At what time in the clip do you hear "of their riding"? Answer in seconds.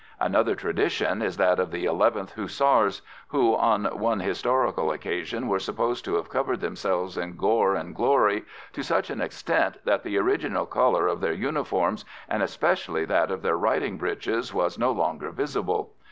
13.29-13.99